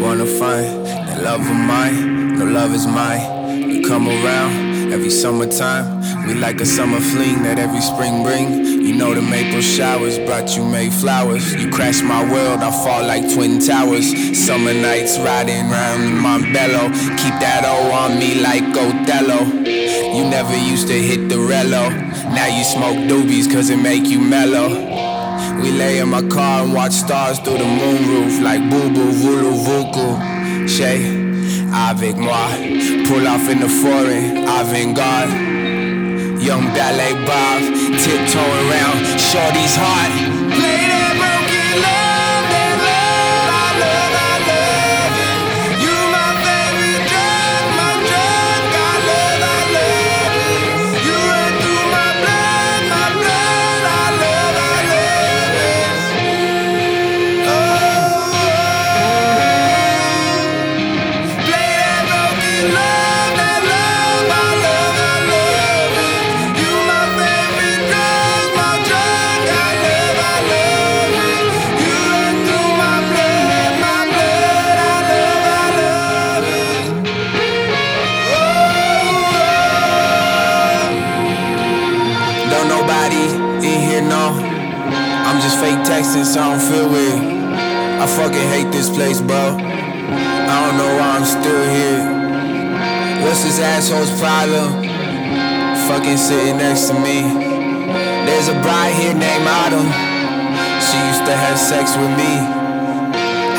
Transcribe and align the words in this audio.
wanna 0.00 0.24
find 0.24 0.86
that 0.86 1.22
love 1.22 1.40
of 1.40 1.54
mine. 1.54 2.38
No 2.38 2.46
love 2.46 2.74
is 2.74 2.86
mine. 2.86 3.70
You 3.70 3.86
come 3.86 4.08
around 4.08 4.92
every 4.92 5.10
summertime. 5.10 6.00
We 6.26 6.34
like 6.34 6.60
a 6.60 6.66
summer 6.66 7.00
fling 7.00 7.42
that 7.42 7.58
every 7.58 7.82
spring 7.82 8.22
bring. 8.22 8.64
You 8.86 8.94
know 8.94 9.14
the 9.14 9.20
maple 9.20 9.60
showers 9.60 10.18
brought 10.18 10.56
you 10.56 10.64
May 10.64 10.88
flowers. 10.88 11.54
You 11.54 11.70
crash 11.70 12.02
my 12.02 12.22
world, 12.32 12.60
I 12.60 12.70
fall 12.70 13.06
like 13.06 13.24
twin 13.34 13.60
towers. 13.60 14.08
Summer 14.46 14.72
nights 14.72 15.18
riding 15.18 15.68
round 15.68 16.02
Montbello. 16.24 16.88
Keep 17.20 17.36
that 17.44 17.62
O 17.66 17.92
on 17.92 18.18
me 18.18 18.40
like 18.40 18.64
Othello. 18.74 19.44
You 20.16 20.24
never 20.28 20.56
used 20.56 20.88
to 20.88 20.94
hit 20.94 21.28
the 21.28 21.36
relo. 21.36 21.84
Now 22.34 22.46
you 22.46 22.64
smoke 22.64 22.96
doobies 23.10 23.52
cause 23.52 23.68
it 23.70 23.76
make 23.76 24.06
you 24.06 24.20
mellow. 24.20 24.89
We 25.62 25.72
lay 25.72 25.98
in 25.98 26.08
my 26.08 26.22
car 26.28 26.62
and 26.64 26.72
watch 26.72 26.92
stars 26.92 27.38
through 27.38 27.58
the 27.58 27.64
moonroof 27.64 28.42
like 28.42 28.62
boo 28.70 28.88
boo 28.94 29.12
voodoo 29.12 29.56
vuku. 29.66 30.68
Shay, 30.68 31.00
avec 31.72 32.16
moi. 32.16 32.50
Pull 33.06 33.26
off 33.26 33.48
in 33.48 33.60
the 33.60 33.68
foreign, 33.68 34.48
avant-garde. 34.48 35.30
Young 36.40 36.64
ballet 36.72 37.14
Bob, 37.26 37.60
tiptoeing 37.98 38.70
around 38.70 38.98
Shorty's 39.18 39.76
heart. 39.76 40.69
Nobody 83.10 83.66
in 83.66 83.80
here 83.80 84.02
know. 84.02 84.38
I'm 85.26 85.40
just 85.40 85.58
fake 85.58 85.78
texting, 85.86 86.24
so 86.24 86.40
I 86.40 86.56
don't 86.56 86.60
feel 86.60 86.88
weird. 86.90 87.20
I 88.00 88.06
fucking 88.06 88.48
hate 88.50 88.70
this 88.72 88.88
place, 88.88 89.20
bro. 89.20 89.56
I 89.58 90.54
don't 90.66 90.76
know 90.78 90.90
why 90.98 91.18
I'm 91.18 91.24
still 91.26 91.64
here. 91.70 92.02
What's 93.24 93.44
this 93.44 93.60
asshole's 93.60 94.10
problem? 94.18 94.82
Fucking 95.88 96.16
sitting 96.16 96.56
next 96.56 96.88
to 96.88 96.94
me. 96.94 97.22
There's 98.26 98.48
a 98.48 98.58
bride 98.62 98.94
here 98.94 99.14
named 99.14 99.46
Autumn. 99.46 99.90
She 100.80 100.96
used 101.10 101.24
to 101.26 101.34
have 101.34 101.58
sex 101.58 101.96
with 101.96 102.12
me. 102.16 102.32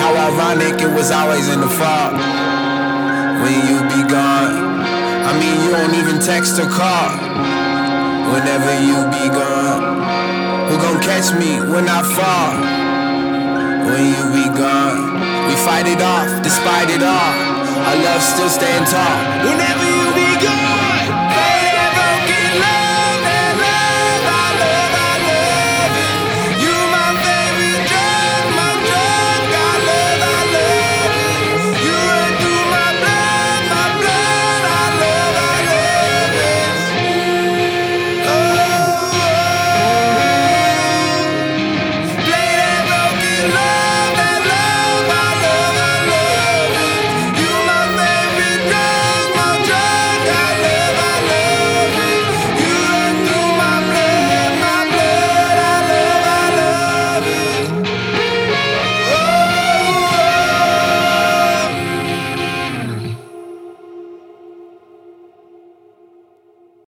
How 0.00 0.10
ironic 0.16 0.80
it 0.80 0.92
was 0.94 1.10
always 1.10 1.48
in 1.48 1.60
the 1.60 1.68
fall. 1.68 2.12
When 3.42 3.54
you 3.68 3.78
be 3.92 4.02
gone. 4.08 4.80
I 5.28 5.38
mean, 5.38 5.64
you 5.64 5.70
don't 5.70 5.94
even 5.94 6.20
text 6.20 6.58
or 6.58 6.68
call. 6.68 7.69
Whenever 8.30 8.72
you 8.78 8.98
be 9.10 9.26
gone. 9.28 9.82
Who 10.68 10.78
gon' 10.78 11.02
catch 11.02 11.34
me 11.34 11.58
when 11.72 11.88
I 11.88 12.00
fall? 12.16 12.54
When 13.90 14.04
you 14.14 14.22
be 14.30 14.46
gone. 14.54 15.18
We 15.48 15.54
fight 15.66 15.86
it 15.90 16.00
off, 16.00 16.30
despite 16.42 16.90
it 16.90 17.02
all. 17.02 17.34
Our 17.86 17.96
love 17.96 18.22
still 18.22 18.48
staying 18.48 18.86
tall. 18.86 19.18
Whenever 19.50 19.79